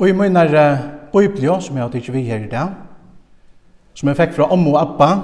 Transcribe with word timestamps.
Og 0.00 0.08
i 0.08 0.12
min 0.12 0.32
munnar 0.32 0.78
Biblia, 1.12 1.60
som 1.60 1.76
jeg 1.76 1.84
har 1.84 1.90
tidsi 1.92 2.12
vi 2.12 2.22
her 2.22 2.36
i 2.36 2.48
dag, 2.48 2.68
som 3.94 4.08
jeg 4.08 4.16
fikk 4.16 4.32
fra 4.32 4.52
Ommo 4.52 4.72
og 4.72 4.80
Abba, 4.80 5.20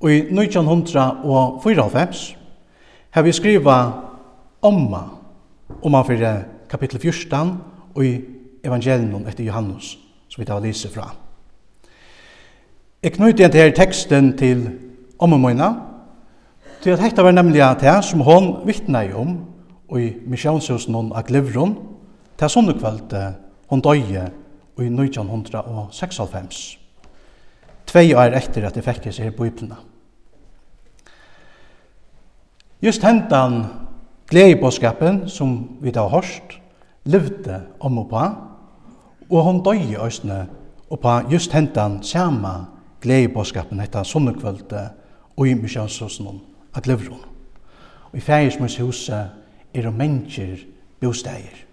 og 0.00 0.12
i 0.12 0.18
1994 0.18 2.36
har 3.10 3.22
vi 3.22 3.32
skriva 3.32 3.92
Omma, 4.62 5.00
Omma 5.82 6.02
fyrir 6.02 6.42
kapittel 6.68 7.00
14, 7.00 7.58
og 7.94 8.04
i 8.04 8.20
evangelium 8.64 9.26
etter 9.26 9.44
Johannes, 9.44 9.98
som 10.28 10.40
vi 10.40 10.46
tar 10.46 10.60
lise 10.60 10.88
fra. 10.92 11.14
Jeg 13.02 13.12
knyter 13.12 13.38
igjen 13.38 13.52
til 13.52 13.72
teksten 13.72 14.38
til 14.38 14.70
Ommo 15.18 15.36
Moina, 15.36 15.74
til 16.82 16.90
at 16.90 17.00
hekta 17.00 17.22
var 17.22 17.32
nemlig 17.32 17.62
at 17.64 17.80
det 17.80 18.04
som 18.04 18.20
hon 18.20 18.66
vittna 18.66 19.08
i 19.08 19.12
om, 19.12 19.38
og 19.88 20.02
i 20.02 20.16
misjonshusen 20.26 20.94
hon 20.94 21.12
av 21.16 21.22
Glivron, 21.24 21.78
til 22.36 22.48
sånne 22.48 22.72
kveld 22.76 23.16
Hon 23.70 23.80
døye 23.80 24.24
i 24.80 24.88
1996. 24.88 26.78
Tvei 27.86 28.14
år 28.14 28.34
etter 28.34 28.66
at 28.66 28.76
jeg 28.76 28.86
fikk 28.86 29.06
seg 29.10 29.28
her 29.28 29.36
biblina. 29.36 29.76
Just 32.82 33.04
hentan 33.04 33.64
gledebåskapen 34.30 35.28
som 35.28 35.78
vi 35.82 35.92
da 35.94 36.06
har 36.08 36.16
hørt, 36.16 36.56
levde 37.04 37.60
om 37.80 37.98
og 37.98 38.08
på, 38.10 38.24
og 39.30 39.44
hon 39.46 39.62
døye 39.62 40.02
østene 40.02 40.46
og 40.90 41.00
på 41.00 41.16
just 41.30 41.52
hentan 41.54 42.02
samme 42.02 42.66
gledebåskapen 43.02 43.80
etter 43.80 44.02
sunnekvølte 44.02 44.88
og 45.36 45.46
i 45.48 45.54
misjonshusen 45.54 46.40
av 46.74 46.82
glevron. 46.82 47.22
Og 48.10 48.18
i 48.18 48.20
fægismus 48.20 48.78
huset 48.82 49.30
er 49.74 49.82
det 49.82 49.94
mennesker 49.94 50.66
bosteier. 51.00 51.69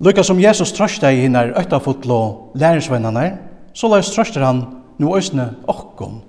Lukka 0.00 0.22
som 0.24 0.38
Jesus 0.40 0.72
trøsta 0.72 1.10
i 1.12 1.20
hinnar 1.20 1.52
øytafotlo 1.60 2.52
læringsvennerne, 2.54 3.38
så 3.74 3.88
løs 3.88 4.08
trøster 4.14 4.44
han 4.44 4.62
nu 4.98 5.10
òsne 5.12 5.50
okkom, 5.68 6.22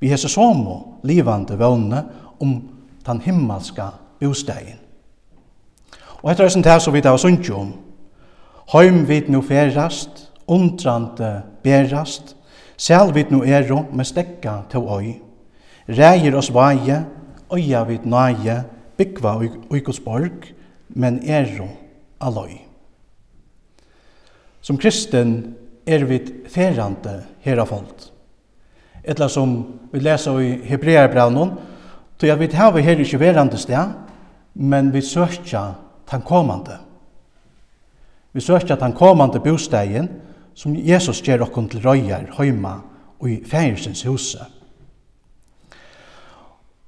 vi 0.00 0.10
hese 0.12 0.28
somo 0.28 1.00
livande 1.02 1.56
vøvne 1.58 2.02
om 2.40 2.52
den 3.06 3.20
himmelska 3.24 3.86
bostegin. 4.20 4.76
Og 6.20 6.30
etter 6.30 6.44
høysen 6.44 6.62
til 6.62 6.80
så 6.80 6.92
vidt 6.92 7.08
av 7.08 7.16
sunnkjom, 7.18 7.72
heim 8.74 9.08
vid 9.08 9.32
nu 9.32 9.40
ferast, 9.40 10.28
undrand 10.46 11.24
berast, 11.64 12.36
sel 12.76 13.14
vid 13.14 13.32
nu 13.32 13.40
ero 13.44 13.86
med 13.92 14.04
stekka 14.04 14.58
til 14.68 14.84
oi, 14.84 15.14
reier 15.88 16.36
oss 16.36 16.52
vaje, 16.52 17.00
oia 17.48 17.86
vid 17.88 18.04
naje, 18.04 18.60
byggva 19.00 19.38
uikosborg, 19.72 20.52
men 20.88 21.22
ero 21.24 21.72
aloi. 22.20 22.73
Som 24.64 24.78
kristen 24.80 25.54
er 25.84 26.06
vi 26.08 26.22
ferrande 26.48 27.18
herrafold. 27.44 28.08
Etla 29.04 29.28
som 29.28 29.58
vi 29.92 30.00
leser 30.00 30.40
i 30.40 30.54
Hebrearbraunen, 30.64 31.52
tog 32.16 32.30
at 32.32 32.40
vi 32.40 32.48
har 32.56 32.78
her 32.80 33.02
ikke 33.02 33.20
verande 33.20 33.58
sted, 33.60 33.92
men 34.54 34.88
vi 34.94 35.02
søkja 35.04 35.66
den 36.10 36.24
kommande. 36.24 36.78
Vi 38.32 38.40
søkja 38.40 38.78
den 38.80 38.96
kommande 38.96 39.40
bostegen 39.44 40.08
som 40.54 40.76
Jesus 40.76 41.20
gjør 41.20 41.44
okkur 41.44 41.68
til 41.68 41.84
røyar 41.84 42.30
høyma 42.38 42.78
og 43.20 43.30
i 43.30 43.42
fægersens 43.44 44.02
huse. 44.08 44.40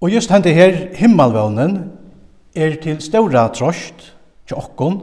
Og 0.01 0.15
just 0.15 0.33
hente 0.33 0.53
her 0.55 0.95
himmelvånen 0.97 1.79
er 2.55 2.81
til 2.81 3.03
ståra 3.03 3.49
trost 3.53 4.13
til 4.49 4.57
okkur, 4.57 5.01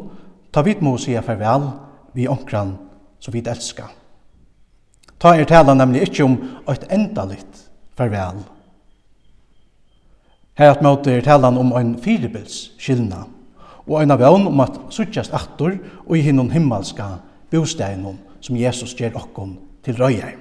ta 0.53 0.62
vidt 0.66 0.81
må 0.81 0.97
sige 0.97 1.22
farvel 1.22 1.70
vi 2.13 2.28
omkran 2.28 2.78
som 3.19 3.34
vi 3.34 3.44
elskar. 3.46 3.91
Ta 5.19 5.35
er 5.35 5.47
tala 5.47 5.74
nemlig 5.74 6.07
ikkje 6.07 6.25
om 6.25 6.35
eit 6.68 6.84
endalit 6.91 7.62
farvel. 7.97 8.44
Her 10.59 10.73
at 10.75 10.84
måte 10.85 11.12
er 11.12 11.23
talan 11.25 11.57
om 11.57 11.72
ein 11.73 11.96
firebils 11.97 12.73
skilna, 12.78 13.23
og 13.88 14.02
ein 14.02 14.12
av 14.13 14.19
vøvn 14.22 14.47
om 14.52 14.59
at 14.63 14.78
suttjast 14.94 15.34
attor 15.34 15.78
og 16.06 16.18
i 16.18 16.22
hinnom 16.22 16.52
himmelska 16.52 17.07
bosteinom 17.52 18.19
som 18.44 18.59
Jesus 18.59 18.94
gjer 19.00 19.16
okkom 19.18 19.57
til 19.84 19.97
røyer. 19.97 20.35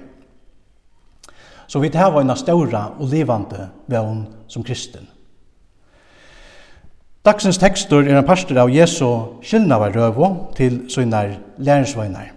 Så 1.67 1.79
vi 1.79 1.89
tar 1.89 2.11
vana 2.13 2.35
ståra 2.35 2.91
og 2.99 3.09
levande 3.09 3.69
vøvn 3.87 4.25
som 4.47 4.63
kristen. 4.63 5.07
Dagsens 7.23 7.55
tekstur 7.55 8.03
er 8.03 8.17
en 8.19 8.25
pastor 8.27 8.57
av 8.59 8.71
Jesu 8.73 9.05
skillnavarrøvo 9.47 10.27
til 10.57 10.81
søgnar 10.91 11.37
læringsvøgnar. 11.55 12.33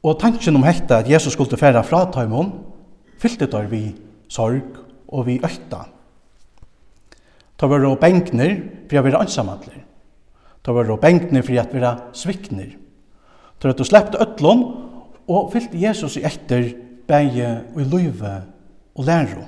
Og 0.00 0.14
tanken 0.16 0.56
om 0.56 0.64
hekta 0.64 1.02
at 1.02 1.10
Jesus 1.10 1.34
skulle 1.36 1.58
færa 1.60 1.82
fra 1.84 2.06
taimon, 2.08 2.54
fyllte 3.20 3.46
der 3.52 3.66
vi 3.68 3.82
sorg 4.32 4.78
og 5.08 5.26
vi 5.26 5.36
økta. 5.44 5.82
Ta 7.58 7.68
var 7.68 7.84
og 7.84 7.98
benkner 8.00 8.54
for 8.88 8.96
å 8.96 9.04
være 9.04 9.20
ansamadler. 9.20 9.84
Ta 10.64 10.72
var 10.72 10.88
og 10.88 11.02
benkner 11.02 11.44
for 11.44 11.52
å 11.52 11.66
være 11.74 11.92
svikner. 12.16 12.72
Ta 13.60 13.68
var 13.68 13.76
du 13.76 13.84
slepte 13.84 14.22
øtlån 14.24 14.64
og 15.28 15.52
fyllte 15.52 15.82
Jesus 15.84 16.16
i 16.16 16.24
etter 16.24 16.70
bæge 17.04 17.52
og 17.74 17.84
i 17.84 17.88
løyve 17.92 18.34
og 18.96 19.04
læro. 19.04 19.44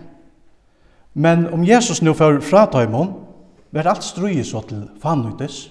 Men 1.14 1.48
om 1.48 1.64
Jesus 1.64 2.02
nu 2.02 2.12
får 2.12 2.42
fra 2.44 2.66
taimon, 2.68 3.29
var 3.72 3.86
alt 3.86 4.04
strøy 4.04 4.42
så 4.42 4.62
til 4.68 4.88
fannytis. 5.02 5.70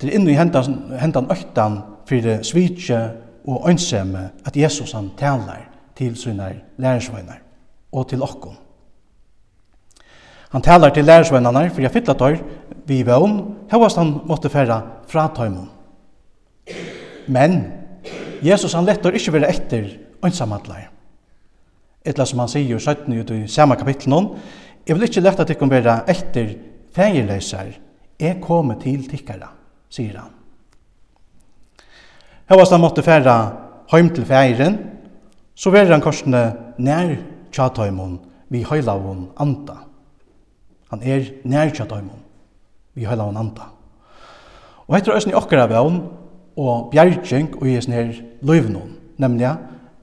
Det 0.00 0.08
er 0.08 0.14
innu 0.14 0.30
i 0.30 0.38
hendan, 0.38 0.92
hendan 1.00 1.30
øktan 1.32 1.80
fyrir 2.06 2.42
svitje 2.46 3.00
og 3.48 3.66
ønsemme 3.70 4.28
at 4.46 4.56
Jesus 4.56 4.92
han 4.92 5.10
talar 5.18 5.64
til 5.96 6.16
sine 6.16 6.52
lærersvøyner 6.78 7.40
og 7.92 8.08
til 8.08 8.22
okkom. 8.22 8.54
Han 10.52 10.62
talar 10.62 10.94
til 10.94 11.04
lærersvøynerne 11.04 11.70
for 11.70 11.84
jeg 11.84 11.92
fylla 11.92 12.14
tøyr 12.14 12.38
vi 12.88 13.02
vøvn, 13.04 13.40
hevast 13.72 13.98
han 14.00 14.14
måtte 14.24 14.48
færa 14.48 14.80
fra 15.08 15.26
tøymon. 15.36 15.68
Men 17.28 17.58
Jesus 18.42 18.72
han 18.72 18.86
lettar 18.88 19.16
ikkje 19.16 19.34
vera 19.34 19.50
etter 19.50 19.90
ønsamallar. 20.24 20.86
Etla 22.06 22.24
som 22.24 22.40
han 22.40 22.48
sier 22.48 22.76
i 22.76 22.80
17 22.80 23.34
i 23.42 23.48
samme 23.50 23.76
kapitlen 23.76 24.30
Jeg 24.88 24.96
vil 24.96 25.04
ikke 25.04 25.20
lette 25.20 25.44
at 25.44 25.50
dere 25.52 25.70
være 25.70 25.94
etter 26.08 26.54
fegerløsar. 26.96 27.74
Jeg 28.18 28.40
kommer 28.40 28.78
til 28.80 29.04
tikkere, 29.04 29.50
sier 29.92 30.16
han. 30.16 30.32
Hevast 32.48 32.72
han 32.72 32.80
måtte 32.80 33.04
fære 33.04 33.34
heim 33.92 34.08
til 34.14 34.24
fægeren, 34.24 34.78
så 35.54 35.70
var 35.70 35.92
han 35.92 36.00
korsene 36.00 36.42
nær 36.78 37.18
tjataimon 37.52 38.16
vi 38.48 38.64
høylavon 38.64 39.28
anta. 39.36 39.76
Han 40.90 41.04
er 41.04 41.28
nær 41.44 41.74
tjataimon 41.76 42.24
vi 42.96 43.04
høylavon 43.04 43.36
anta. 43.36 43.68
Og 44.88 44.96
heter 44.96 45.12
òsne 45.12 45.36
okkara 45.36 45.68
vevn 45.68 46.00
og 46.56 46.88
bjergjeng 46.94 47.58
og 47.60 47.68
jes 47.68 47.92
nær 47.92 48.14
løyvnon, 48.40 48.96
nemlig 49.20 49.52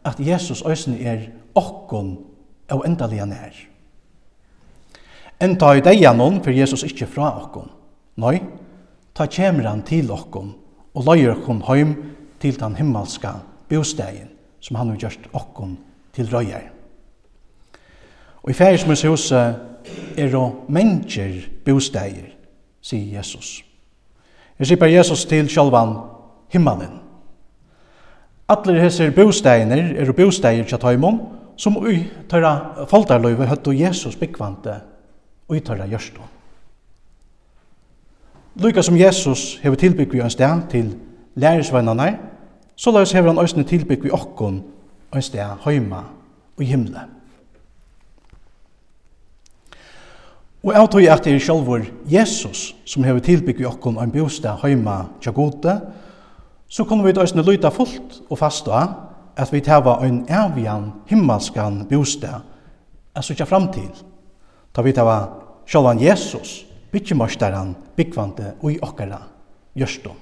at 0.05 0.21
Jesus 0.21 0.61
òsne 0.61 1.01
er 1.01 1.31
okkon 1.57 2.19
og 2.69 2.85
endalega 2.85 3.25
nær. 3.25 3.74
En 5.39 5.57
ta 5.59 5.73
i 5.75 5.83
deg 5.83 5.99
gjennom, 5.99 6.39
for 6.43 6.55
Jesus 6.55 6.85
ikkje 6.87 7.09
fra 7.11 7.31
okkom. 7.41 7.67
Nei, 8.23 8.37
ta 9.15 9.27
kjemmer 9.27 9.67
han 9.67 9.83
til 9.87 10.11
okkom, 10.11 10.53
og 10.95 11.09
løyer 11.09 11.35
okkom 11.35 11.63
heim 11.67 11.95
til 12.39 12.55
den 12.59 12.77
himmelska 12.79 13.33
bostegen, 13.69 14.31
som 14.59 14.79
han 14.79 14.93
har 14.93 15.01
gjort 15.05 15.27
okkom 15.33 15.75
til 16.15 16.31
røyer. 16.31 16.71
Og 18.43 18.49
i 18.49 18.53
færismus 18.53 19.03
huset 19.03 19.55
er 20.17 20.29
det 20.31 20.45
mennesker 20.69 21.47
bostegir, 21.65 22.31
sier 22.81 23.17
Jesus. 23.17 23.63
Jeg 24.59 24.67
sier 24.69 24.87
Jesus 24.87 25.25
til 25.25 25.49
sjølvan 25.49 25.97
himmelen. 26.53 27.01
Alle 28.47 28.77
disse 28.77 29.09
bosteginer 29.11 29.95
er 29.97 30.11
bostegir 30.13 30.63
til 30.69 30.79
Tøymon, 30.79 31.19
som 31.57 31.79
i 31.89 32.03
tøyra 32.29 32.85
faldarløyve 32.87 33.47
høttu 33.49 33.71
Jesus 33.73 34.15
byggvante 34.15 34.75
og 35.47 35.57
i 35.57 35.59
tørra 35.59 35.87
gjørstånd. 35.87 36.31
Lykka 38.55 38.81
som 38.81 38.97
Jesus 38.97 39.57
hever 39.63 39.75
tilbygg 39.75 40.13
vi 40.13 40.21
en 40.23 40.31
sted 40.31 40.61
til 40.71 40.95
lærersvennerne, 41.35 42.17
så 42.75 42.91
la 42.91 43.01
oss 43.03 43.11
hever 43.11 43.33
han 43.33 43.39
òsne 43.39 43.65
tilbygg 43.67 44.03
vi 44.03 44.13
okkon 44.15 44.61
en 45.15 45.21
sted 45.21 45.59
høyma 45.65 46.03
og 46.55 46.63
i 46.63 46.69
himle. 46.69 47.03
Og 50.63 50.73
jeg 50.73 50.89
tror 50.91 51.11
at 51.13 51.25
det 51.25 51.35
er 51.35 51.43
sjálfur 51.43 51.83
Jesus 52.09 52.75
som 52.85 53.03
hever 53.03 53.19
tilbygg 53.19 53.59
vi 53.59 53.67
okkon 53.69 53.99
en 54.01 54.11
bostad 54.11 54.63
høyma 54.63 55.03
tja 55.21 55.31
gode, 55.35 55.75
så 56.67 56.83
kunne 56.83 57.05
vi 57.05 57.13
òsne 57.19 57.43
lyta 57.45 57.69
fullt 57.69 58.23
og 58.29 58.39
fasta 58.39 58.87
at 59.37 59.51
vi 59.53 59.61
teva 59.61 59.99
en 60.01 60.23
evian 60.31 60.93
himmelskan 61.11 61.83
bostad, 61.89 62.41
altså 63.15 63.35
tja 63.35 63.45
fram 63.45 63.67
til. 63.73 63.91
Ta 64.75 64.83
vi 64.83 64.91
tava 64.93 65.17
sjálvan 65.65 65.99
Jesus, 65.99 66.65
byggjumastaran, 66.91 67.75
byggvante 67.95 68.53
og 68.59 68.73
i 68.73 68.79
okkara, 68.83 69.21
gjørstum. 69.75 70.17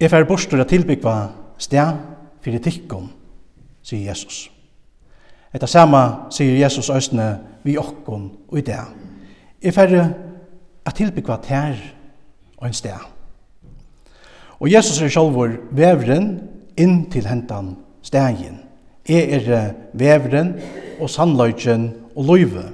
Jeg 0.00 0.10
fer 0.10 0.24
bostur 0.28 0.60
at 0.64 0.72
tilbyggva 0.72 1.14
sted 1.60 2.00
fyrir 2.44 2.62
tikkum, 2.64 3.10
sier 3.84 4.08
Jesus. 4.08 4.48
Etta 5.54 5.68
sama 5.70 6.30
sier 6.34 6.56
Jesus 6.58 6.88
òsne 6.90 7.28
vi 7.64 7.76
okkom 7.78 8.24
og 8.48 8.58
i 8.58 8.64
det. 8.66 8.80
Jeg 9.62 9.76
fer 9.76 9.92
at 10.84 10.96
tilbyggva 10.96 11.36
tær 11.44 11.76
og 12.56 12.66
en 12.66 12.76
sted. 12.76 13.10
Og 14.58 14.70
Jesus 14.72 15.00
er 15.02 15.12
sjálfur 15.12 15.58
vevren 15.76 16.32
inn 16.80 17.04
til 17.12 17.28
hentan 17.28 17.74
stegin. 18.02 18.62
Jeg 19.08 19.44
er 19.44 19.74
vevren 19.92 20.54
og 20.98 21.10
sannløyken 21.12 21.90
og 22.16 22.24
løyve. 22.24 22.64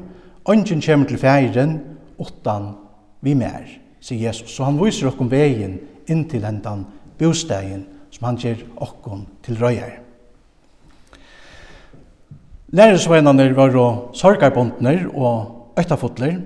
Ongen 0.45 0.83
kommer 0.83 1.07
til 1.07 1.19
feiren, 1.19 1.81
utan 2.19 2.73
vi 3.21 3.35
mer, 3.35 3.69
sier 4.01 4.29
Jesus. 4.29 4.51
Så 4.51 4.65
han 4.65 4.79
viser 4.81 5.11
okkom 5.11 5.31
vegin 5.31 5.79
inn 6.09 6.27
til 6.29 6.45
hentan 6.45 6.87
bostegen 7.21 7.85
som 8.11 8.31
han 8.31 8.39
ger 8.41 8.63
okkom 8.77 9.27
til 9.45 9.59
røyer. 9.61 9.99
Lærersveinene 12.71 13.51
var 13.57 13.75
og 13.77 14.11
sorgarbondner 14.15 15.09
og 15.15 15.75
øytafotler, 15.79 16.37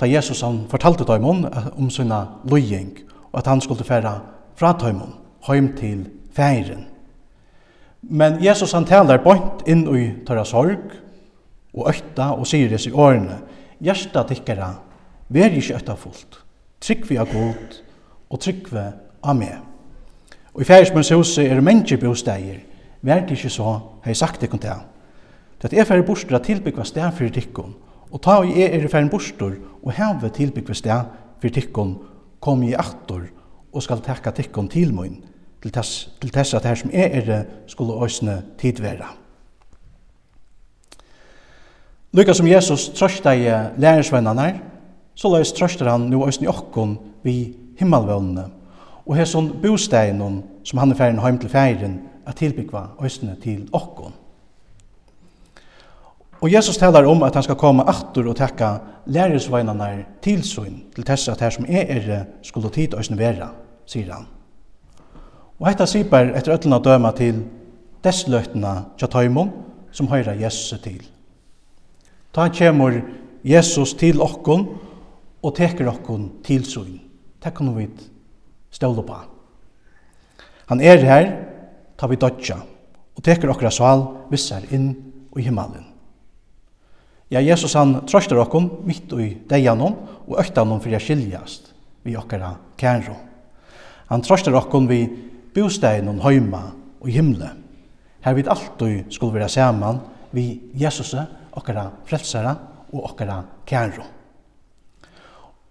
da 0.00 0.08
Jesus 0.08 0.40
han 0.40 0.64
fortalte 0.68 1.04
tøymon 1.04 1.44
om 1.78 1.90
sina 1.90 2.24
løying, 2.50 2.98
og 3.32 3.38
at 3.38 3.46
han 3.46 3.60
skulle 3.60 3.84
færa 3.84 4.18
fra 4.56 4.72
tøymon, 4.80 5.14
heim 5.46 5.74
til 5.76 6.06
feiren. 6.32 6.86
Men 8.02 8.44
Jesus 8.44 8.72
han 8.72 8.84
taler 8.84 9.22
bort 9.22 9.62
inn 9.66 9.84
i 9.96 10.10
tøyra 10.26 10.44
sorg, 10.44 11.03
og 11.74 11.88
øtta 11.90 12.30
og 12.38 12.46
sier 12.46 12.70
disse 12.70 12.92
årene, 12.92 13.40
Gjersta 13.84 14.22
tikkara, 14.28 14.70
vær 15.28 15.52
ikke 15.52 15.76
øtta 15.76 15.96
fullt. 15.98 16.38
Trygg 16.80 17.08
vi 17.08 17.18
av 17.18 17.30
god, 17.32 17.78
og 18.30 18.40
trygg 18.40 18.70
vi 18.70 18.84
av 19.24 19.36
meg. 19.36 19.58
Og 20.54 20.62
i 20.62 20.68
færesmøns 20.68 21.10
huset 21.12 21.50
er 21.50 21.60
mennesker 21.64 21.98
bosteier, 22.00 22.60
vær 23.02 23.24
det 23.24 23.36
ikke 23.36 23.50
så, 23.52 23.78
har 24.04 24.12
jeg 24.12 24.20
sagt 24.20 24.40
det 24.40 24.50
kun 24.52 24.62
til. 24.62 24.84
Det 25.62 25.78
er 25.78 25.86
færre 25.88 26.04
bostor 26.04 26.36
at 26.36 26.44
tilbyggva 26.44 26.84
sted 26.84 27.12
for 27.16 27.32
tikkun, 27.32 27.74
og 28.12 28.22
ta 28.22 28.38
og 28.42 28.50
jeg 28.52 28.70
er 28.76 28.88
færre 28.88 29.10
bostur, 29.10 29.56
og 29.82 29.92
heve 29.96 30.28
tilbyggva 30.28 30.76
sted 30.76 31.12
for 31.40 31.48
tikkun, 31.48 31.96
kom 32.40 32.62
i 32.62 32.74
aktor 32.76 33.24
og 33.72 33.82
skal 33.82 34.02
takka 34.04 34.30
tikkun 34.30 34.68
til 34.68 34.92
mun, 34.94 35.16
til 35.62 35.72
tess, 35.72 36.10
til 36.20 36.30
tess 36.30 36.54
at 36.54 36.68
her 36.68 36.78
som 36.78 36.92
jeg 36.92 37.24
er 37.24 37.44
skulle 37.66 37.96
òsne 37.96 38.42
tidværa. 38.60 39.23
Lykka 42.14 42.34
som 42.34 42.46
Jesus 42.46 42.88
trøsta 42.94 43.32
i 43.34 43.46
lærersvennerne, 43.78 44.60
så 45.18 45.30
løs 45.34 45.50
trøster 45.52 45.88
han 45.90 46.04
nu 46.10 46.20
òsne 46.22 46.46
i 46.46 46.50
okkon 46.50 46.92
vi 47.26 47.56
himmelvånene, 47.78 48.44
og 49.02 49.16
hesson 49.18 49.48
bostegnen 49.62 50.36
som 50.62 50.78
han 50.78 50.92
er 50.92 50.98
ferdig 51.00 51.22
heim 51.24 51.40
til 51.42 51.50
ferden, 51.50 51.96
at 52.26 52.38
tilbyggva 52.38 52.84
òsne 53.02 53.34
til 53.42 53.64
okkon. 53.74 54.14
Og 56.40 56.52
Jesus 56.52 56.76
talar 56.78 57.08
om 57.10 57.22
at 57.26 57.34
han 57.34 57.42
skal 57.42 57.58
komme 57.58 57.86
attur 57.88 58.28
og 58.30 58.36
tekka 58.38 58.68
lærersvennerne 59.06 60.04
tilsyn 60.22 60.84
til 60.94 61.04
tess 61.04 61.28
at 61.28 61.40
her 61.40 61.50
som 61.50 61.66
er 61.68 61.90
er 61.96 62.24
skulle 62.42 62.70
tid 62.70 62.94
òsne 62.94 63.18
vera, 63.18 63.48
sier 63.86 64.12
han. 64.12 64.28
Og 65.58 65.66
hetta 65.66 65.86
sipar 65.86 66.30
etter 66.30 66.54
öllna 66.54 66.78
døma 66.78 67.10
til 67.10 67.42
desløytna 68.04 68.84
tja 68.98 69.08
som 69.92 70.08
høyra 70.08 70.34
Jesus 70.38 70.80
til. 70.82 71.13
Ta 72.34 72.48
kjemur 72.50 72.98
Jesus 73.46 73.94
til 73.94 74.22
okkon 74.24 74.66
og 75.44 75.54
teker 75.54 75.88
okkon 75.92 76.28
til 76.44 76.64
søgn. 76.66 76.98
Det 77.38 77.52
kan 77.54 77.70
vi 77.76 77.86
ståle 78.74 79.04
på. 79.06 79.18
Han 80.72 80.80
er 80.80 81.04
her, 81.04 81.26
ta 81.96 82.08
vi 82.08 82.16
dodja, 82.16 82.56
og 83.14 83.22
teker 83.22 83.52
okkra 83.52 83.70
sval 83.70 84.06
vissar 84.32 84.64
inn 84.72 84.94
i 85.36 85.44
himmelen. 85.44 85.84
Ja, 87.30 87.40
Jesus 87.40 87.74
han 87.74 88.00
trøster 88.08 88.38
okkon 88.40 88.68
mitt 88.86 89.12
i 89.18 89.30
deianon 89.48 89.96
og 90.26 90.38
øktanon 90.40 90.82
fyrir 90.82 91.02
skiljast 91.02 91.72
vi 92.04 92.16
okkara 92.16 92.54
kæro. 92.80 93.14
Han 94.10 94.22
trøster 94.24 94.54
okkon 94.56 94.88
vi 94.90 95.04
bostein 95.54 96.10
og 96.10 96.20
høyma 96.24 96.64
og 97.00 97.08
himle. 97.10 97.50
Her 98.24 98.36
vid 98.36 98.48
alt 98.48 98.82
skulle 99.12 99.38
være 99.38 99.48
saman 99.48 100.00
vi 100.32 100.60
Jesus 100.74 101.14
okkara 101.54 101.88
frelsara 102.06 102.54
og 102.92 103.10
okkara 103.10 103.40
kæro. 103.66 104.04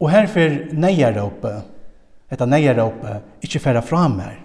Og 0.02 0.12
herfyr 0.12 0.74
neieråpe, 0.76 1.54
etta 2.32 2.48
neieråpe, 2.50 3.20
ikkje 3.44 3.62
færa 3.64 3.84
fra 3.86 4.08
mer. 4.12 4.40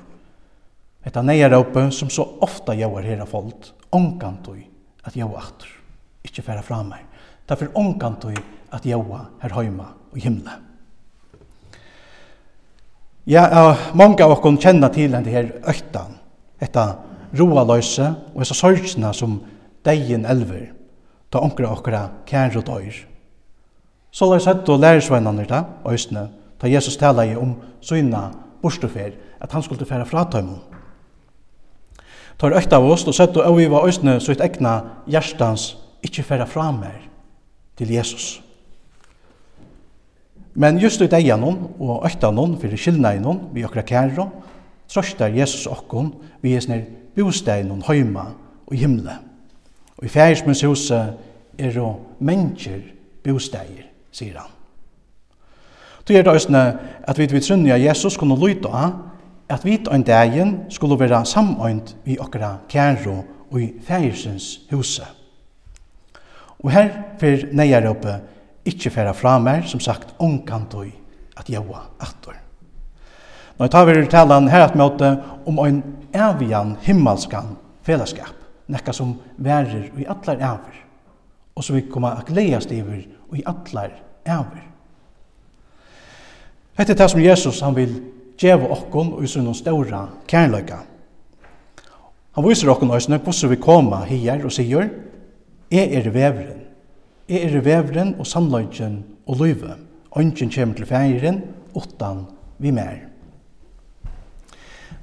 Etta 1.06 1.22
neieråpe 1.22 1.88
som 1.94 2.10
så 2.10 2.26
ofta 2.44 2.76
jauar 2.76 3.06
av 3.20 3.26
folk, 3.26 3.72
ångkantoi 3.90 4.62
at 5.08 5.16
jau 5.16 5.30
atur, 5.36 5.70
ikkje 6.22 6.44
færa 6.44 6.62
fra 6.62 6.82
mer. 6.82 7.04
Derfor 7.48 7.72
ångkantoi 7.74 8.36
at 8.72 8.86
jaua 8.86 9.24
her 9.42 9.54
heima 9.56 9.92
og 10.12 10.18
himla. 10.20 10.58
Ja, 13.28 13.44
uh, 13.44 13.90
mange 13.96 14.24
av 14.24 14.32
oss 14.32 14.62
kjenner 14.62 14.92
til 14.92 15.12
denne 15.12 15.32
her 15.32 15.50
øktan, 15.68 16.16
etta 16.60 16.96
roaløse 17.36 18.06
og 18.34 18.40
essa 18.44 18.56
sorgina 18.56 19.12
som 19.12 19.40
deien 19.84 20.24
elver, 20.24 20.70
ta 21.30 21.40
onkra 21.40 21.72
okkara 21.72 22.08
og 22.56 22.66
døyr. 22.66 23.06
Så 24.10 24.26
la 24.26 24.38
sett 24.38 24.68
og 24.68 24.80
lærersvennerne 24.80 25.44
da, 25.46 25.64
øysene, 25.86 26.28
ta 26.60 26.66
Jesus 26.66 26.96
tala 26.96 27.22
i 27.22 27.36
om 27.36 27.54
syna 27.80 28.30
borstofer, 28.62 29.12
at 29.40 29.52
han 29.52 29.62
skulle 29.62 29.86
færa 29.86 30.04
fra 30.04 30.24
tøymon. 30.24 30.62
Ta 32.38 32.46
er 32.46 32.74
av 32.74 32.84
oss, 32.84 33.06
og 33.06 33.14
sett 33.14 33.36
og 33.36 33.60
øyva 33.60 33.84
øysene 33.86 34.20
så 34.20 34.32
et 34.32 34.40
egna 34.40 34.80
hjertans 35.06 35.76
ikkje 36.02 36.24
færa 36.24 36.46
fra 36.46 36.70
mer 36.70 37.08
til 37.76 37.90
Jesus. 37.90 38.42
Men 40.54 40.78
just 40.78 41.02
ut 41.02 41.12
eian 41.12 41.42
hon 41.42 41.58
og 41.78 42.06
økta 42.06 42.32
hon 42.34 42.56
fyrir 42.58 42.78
skilna 42.78 43.12
i 43.14 43.22
hon 43.22 43.50
vi 43.54 43.64
okra 43.64 43.82
kæru, 43.82 44.26
trøstar 44.88 45.34
Jesus 45.34 45.66
okkon 45.66 46.14
vi 46.42 46.56
er 46.56 46.60
snir 46.60 46.86
bostein 47.14 47.70
hon 47.70 47.82
høyma 47.82 48.32
og 48.66 48.76
himle. 48.76 49.27
Og 49.98 50.04
i 50.04 50.08
fægismens 50.08 50.62
huset 50.62 51.14
er 51.58 51.72
jo 51.74 51.94
mennesker 52.20 52.80
bosteier, 53.24 53.88
sier 54.12 54.38
han. 54.38 54.50
Det 56.08 56.16
er 56.16 56.22
det 56.24 56.34
østene 56.34 56.62
at 57.02 57.18
vi 57.18 57.26
vil 57.26 57.42
trunne 57.42 57.80
Jesus 57.82 58.16
kunne 58.16 58.38
lytte 58.38 58.68
av 58.68 58.92
at 59.48 59.64
vi 59.64 59.78
en 59.92 60.02
dagen 60.02 60.54
skulle 60.70 60.98
være 61.00 61.24
samøynt 61.26 61.96
vi 62.04 62.18
okra 62.20 62.56
kjæro 62.68 63.24
og 63.50 63.60
i 63.60 63.72
fægisens 63.84 64.60
huset. 64.70 65.06
Og 66.58 66.70
her 66.70 66.88
fyr 67.20 67.48
neier 67.52 67.86
oppe 67.88 68.18
ikkje 68.66 68.90
færa 68.90 69.12
fra 69.12 69.38
mer, 69.38 69.62
som 69.66 69.80
sagt, 69.80 70.14
ongkantøy 70.18 70.90
at 71.36 71.50
jaua 71.50 71.86
attor. 72.00 72.34
Nå 73.58 73.66
tar 73.66 73.86
vi 73.86 74.06
talan 74.06 74.48
her 74.48 74.68
at 74.68 74.76
møte 74.76 75.16
om 75.46 75.58
en 75.64 75.82
evian 76.14 76.76
himmelskan 76.82 77.56
fellesskap 77.82 78.37
nekka 78.68 78.92
som 78.92 79.16
værer 79.36 79.88
i 79.98 80.06
atlar 80.08 80.36
æver, 80.36 80.76
og 81.56 81.64
som 81.64 81.76
vi 81.76 81.86
koma 81.90 82.14
a 82.18 82.24
gleast 82.26 82.72
iver 82.72 83.04
i 83.34 83.42
atlar 83.46 83.90
æver. 84.26 84.64
Hette 86.78 86.92
er 86.92 86.96
det 86.96 87.10
som 87.10 87.20
Jesus 87.20 87.60
han 87.60 87.74
vil 87.76 87.96
djeva 88.38 88.68
okkon 88.70 89.12
og 89.16 89.24
i 89.24 89.54
ståra 89.54 90.06
kærløyga. 90.28 90.78
Han 92.36 92.46
viser 92.46 92.70
okkon 92.70 92.94
òsne 92.94 93.18
hvordan 93.18 93.50
vi 93.50 93.56
koma 93.56 94.04
hier 94.04 94.44
og 94.44 94.52
sier, 94.52 94.90
Jeg 95.70 95.92
er 95.92 96.10
veveren. 96.10 96.62
Jeg 97.28 97.42
er 97.42 97.60
veveren 97.60 98.14
og 98.18 98.26
sannløygen 98.26 99.04
og 99.26 99.36
løyve. 99.36 99.74
Ønsken 100.16 100.50
kommer 100.50 100.74
til 100.74 100.86
feiren, 100.86 101.42
utan 101.74 102.24
vi 102.58 102.70
mer. 102.70 103.07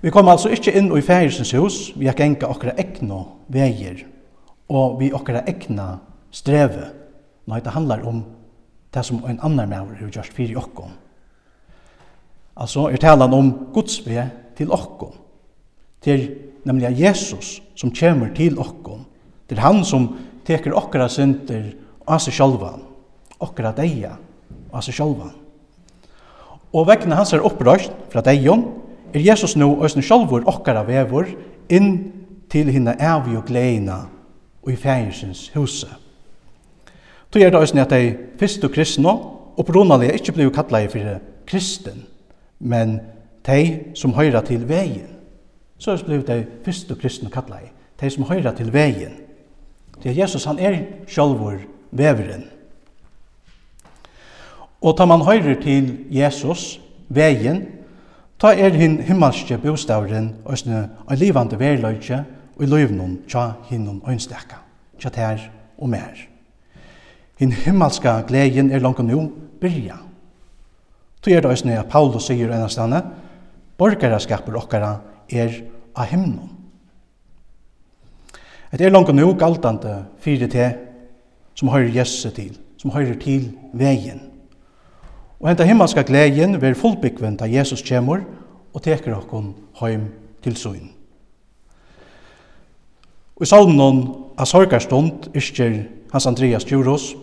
Vi 0.06 0.12
kom 0.14 0.28
altså 0.30 0.52
ikke 0.54 0.70
inn 0.78 0.92
i 0.94 1.02
fægersens 1.02 1.56
hus, 1.58 1.76
vi 1.98 2.06
har 2.06 2.14
genga 2.14 2.46
okra 2.46 2.76
egna 2.78 3.24
veier, 3.50 4.04
og 4.70 5.00
vi 5.00 5.08
okra 5.10 5.42
egna 5.50 5.96
streve. 6.30 6.92
når 7.46 7.60
det 7.60 7.72
handlar 7.72 8.08
om 8.08 8.24
det 8.94 9.06
som 9.06 9.24
en 9.30 9.40
annan 9.44 9.70
maver 9.70 9.96
har 9.96 10.10
gjort 10.10 10.34
fyrir 10.34 10.58
okkom. 10.58 10.90
Altså, 12.58 12.88
er 12.90 12.98
talan 12.98 13.34
om 13.34 13.52
Guds 13.74 14.00
vei 14.08 14.26
til 14.58 14.72
okkom. 14.72 15.12
Til 16.02 16.36
nemlig 16.64 17.00
Jesus 17.00 17.62
som 17.76 17.92
kommer 17.92 18.34
til 18.34 18.60
okkom. 18.60 19.06
Til 19.50 19.60
han 19.60 19.84
som 19.86 20.18
teker 20.46 20.74
okra 20.74 21.08
synder 21.10 21.74
av 22.08 22.20
seg 22.20 22.34
sjálvan, 22.34 22.82
okra 23.40 23.72
deia 23.72 24.18
av 24.74 24.82
seg 24.82 24.94
sjálvan. 24.94 25.34
Og 26.74 26.88
vegna 26.88 27.16
hans 27.16 27.34
er 27.34 27.46
opprøst 27.46 27.92
fra 28.10 28.22
deion, 28.22 28.85
er 29.16 29.24
Jesus 29.24 29.56
nu 29.56 29.78
òsne 29.80 30.04
sjálfur 30.04 30.44
okkara 30.48 30.84
vevur 30.84 31.30
inn 31.72 32.12
til 32.52 32.72
hinna 32.72 32.98
evi 33.00 33.38
og 33.38 33.46
gleina 33.48 34.02
og 34.64 34.72
i 34.72 34.76
fægirsins 34.76 35.52
huse. 35.56 35.88
Tog 37.32 37.42
er 37.42 37.50
det 37.50 37.62
òsne 37.62 37.86
at 37.86 37.94
dei 37.94 38.16
fyrstu 38.40 38.68
kristna 38.68 39.14
opprunalig 39.58 40.14
ikkje 40.18 40.36
blei 40.36 40.50
kallega 40.52 40.92
fyrir 40.92 41.22
kristen, 41.48 42.06
men 42.60 43.00
tei 43.44 43.94
som 43.96 44.14
høyra 44.14 44.42
til 44.42 44.68
vegin. 44.68 45.14
Så 45.78 45.92
er 45.92 46.04
blei 46.04 46.20
dei 46.24 46.44
fyrstu 46.66 46.96
kristna 47.00 47.30
kallega, 47.30 47.72
tei 47.98 48.10
som 48.10 48.28
høyra 48.28 48.52
til 48.56 48.74
vegin. 48.74 49.16
Det 50.04 50.12
er 50.12 50.22
Jesus, 50.24 50.46
han 50.46 50.60
er 50.60 50.82
sjálfur 51.08 51.62
veveren. 51.92 52.50
Og 54.82 54.98
tar 54.98 55.08
man 55.08 55.24
høyrer 55.24 55.56
til 55.62 55.98
Jesus, 56.12 56.82
vegin, 57.10 57.64
ta 58.46 58.52
er 58.54 58.76
hin 58.78 59.00
himmelske 59.02 59.58
bostauren 59.58 60.28
òsne 60.46 60.84
ein 61.10 61.18
livande 61.18 61.58
verløyke 61.58 62.20
og 62.56 62.62
i 62.62 62.68
løyvnum 62.70 63.16
tja 63.26 63.56
hinnom 63.72 64.04
øynstekka, 64.06 64.60
tja 65.02 65.10
ter 65.10 65.48
og 65.82 65.90
mer. 65.90 66.20
Hin 67.40 67.52
himmelska 67.52 68.20
gleden 68.28 68.70
er 68.72 68.84
langt 68.84 69.02
nu 69.02 69.32
byrja. 69.62 69.98
Tu 71.22 71.32
er 71.34 71.42
det 71.42 71.50
òsne 71.50 71.80
at 71.80 71.90
Paulus 71.90 72.28
sier 72.30 72.54
ennastane, 72.54 73.02
borgaraskapur 73.78 74.62
okkara 74.62 74.94
er 75.30 75.50
av 75.96 76.06
himnum. 76.14 76.54
Et 78.72 78.82
er 78.82 78.94
langt 78.94 79.10
nu 79.16 79.34
galtande 79.34 80.04
fyrir 80.22 80.54
te 80.54 80.70
som 81.56 81.74
høyrer 81.74 81.98
Jesu 81.98 82.30
til, 82.30 82.54
som 82.78 82.94
høyrer 82.94 83.18
til 83.18 83.56
vegin. 83.74 84.22
Og 85.40 85.50
henta 85.50 85.66
himmelska 85.68 86.06
gleden 86.08 86.62
ver 86.62 86.78
fullbyggven 86.80 87.38
da 87.38 87.48
Jesus 87.50 87.84
kjemur 87.84 88.24
og 88.74 88.84
teker 88.84 89.18
okkon 89.18 89.54
heim 89.82 90.08
til 90.44 90.56
søgn. 90.56 90.92
Og 93.36 93.44
i 93.44 93.50
salmen 93.50 94.04
av 94.40 94.48
sorgarstund 94.48 95.30
isker 95.36 95.82
Hans 96.14 96.28
Andreas 96.30 96.64
Djuros. 96.64 97.14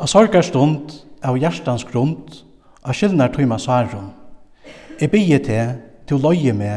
Av 0.00 0.08
sorgarstund 0.08 0.94
av 1.20 1.36
hjertans 1.36 1.84
grund 1.84 2.38
av 2.80 2.96
skillnar 2.96 3.34
tøyma 3.34 3.58
sarum. 3.60 4.12
E 5.00 5.06
bygge 5.06 5.38
til 5.44 5.74
til 6.08 6.22
løye 6.24 6.54
me 6.56 6.72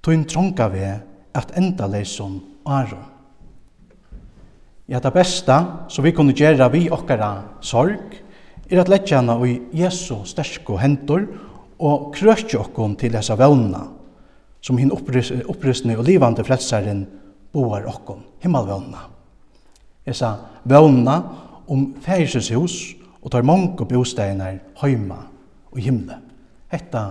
tøyn 0.00 0.24
tronka 0.24 0.70
ve 0.72 0.94
at 1.36 1.52
enda 1.58 1.86
leisun 1.90 2.38
arum. 2.64 3.04
Ja, 4.88 5.00
det 5.02 5.12
besta 5.12 5.58
som 5.90 6.04
vi 6.06 6.14
kunne 6.14 6.32
gjøre 6.32 6.70
vi 6.72 6.86
okkara 6.90 7.58
sorg, 7.60 8.22
er 8.70 8.80
at 8.80 8.90
leggja 8.90 9.20
hana 9.20 9.36
i 9.46 9.60
Jesu 9.76 10.24
stersko 10.26 10.78
hendur 10.80 11.26
og 11.78 12.10
krøkja 12.16 12.60
okkom 12.64 12.96
til 12.98 13.14
hessa 13.14 13.36
vevna 13.38 13.84
som 14.64 14.78
hinn 14.80 14.90
opprystne 14.90 15.94
og 15.94 16.06
livande 16.08 16.44
frelsaren 16.46 17.04
boar 17.54 17.86
okkom, 17.86 18.24
himmelvevna. 18.42 19.04
Hessa 20.06 20.32
vevna 20.64 21.20
om 21.70 21.92
færises 22.02 22.50
hus 22.54 22.96
og 23.22 23.30
tar 23.32 23.46
mange 23.46 23.86
bosteinar 23.86 24.58
heima 24.82 25.20
og 25.70 25.78
himle. 25.82 26.18
Hetta 26.72 27.04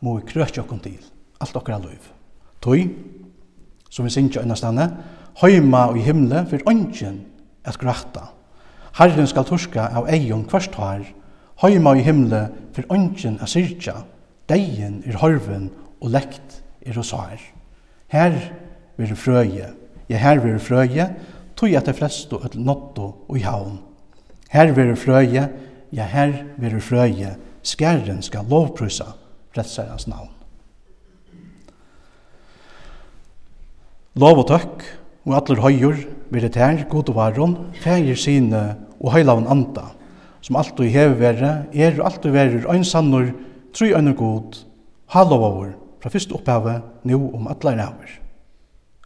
må 0.00 0.16
vi 0.18 0.28
krøtja 0.32 0.64
okkom 0.64 0.80
til, 0.84 1.00
alt 1.40 1.56
okkara 1.56 1.80
løyv. 1.82 2.08
Tøy, 2.62 2.86
som 3.90 4.06
vi 4.06 4.14
synger 4.14 4.42
innastane, 4.42 4.88
heima 5.42 5.88
og 5.90 6.00
himle, 6.00 6.46
for 6.48 6.64
ønsken 6.70 7.20
at 7.64 7.78
grætta 7.78 8.30
Herren 8.98 9.28
skal 9.28 9.46
torska 9.48 9.88
av 9.96 10.08
eion 10.12 10.44
kvart 10.48 10.74
har, 10.76 11.04
heima 11.62 11.94
i 11.96 12.04
himle 12.04 12.42
for 12.76 12.88
ønsken 12.92 13.38
av 13.40 13.48
syrkja, 13.48 14.02
deien 14.50 15.00
er 15.08 15.16
horven 15.22 15.70
og 16.02 16.12
lekt 16.12 16.60
er 16.84 16.98
hos 16.98 17.12
her. 17.16 17.40
Her 18.12 18.36
vil 19.00 19.14
frøye, 19.16 19.70
ja 20.10 20.20
her 20.20 20.42
vil 20.44 20.60
frøye, 20.60 21.08
tog 21.56 21.72
at 21.76 21.88
det 21.88 21.96
flest 21.96 22.32
et 22.36 22.58
notto 22.58 23.08
og 23.28 23.38
i 23.38 23.46
havn. 23.46 23.78
Her 24.52 24.74
vil 24.76 24.92
frøye, 24.96 25.48
ja 25.92 26.08
her 26.12 26.34
vil 26.60 26.80
frøye, 26.80 27.36
skæren 27.62 28.20
skal 28.22 28.48
lovprysa 28.50 29.14
frelserens 29.54 30.08
navn. 30.08 30.30
Lov 34.20 34.42
og 34.42 34.48
takk, 34.50 34.84
og 35.26 35.36
atler 35.38 35.62
høyur 35.62 35.98
vil 36.32 36.46
det 36.46 36.56
her, 36.58 36.84
god 36.90 37.10
og 37.12 37.18
varon, 37.18 37.56
feir 37.82 38.16
sine 38.18 38.62
og 38.98 39.12
høylaven 39.14 39.46
anda, 39.50 39.90
som 40.42 40.58
alltid 40.58 40.90
hever 40.90 41.14
være, 41.20 41.52
er 41.72 42.00
og 42.00 42.08
alltid 42.10 42.34
verir 42.34 42.66
øynsannor, 42.72 43.30
tru 43.74 43.92
øyner 43.92 44.16
god, 44.18 44.64
halovavur, 45.14 45.70
fra 46.02 46.10
fyrst 46.10 46.32
opphavet, 46.34 46.82
nu 47.04 47.30
om 47.34 47.46
atler 47.52 47.78
næver. 47.78 48.18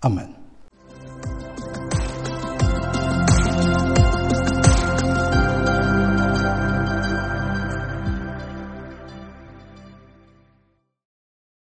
Amen. 0.02 0.32